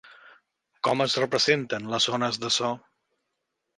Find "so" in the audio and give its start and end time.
2.59-2.75